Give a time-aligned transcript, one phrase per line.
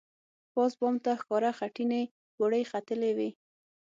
[0.53, 2.01] پاس بام ته ښکاره خټینې
[2.35, 3.29] پوړۍ ختلې وې.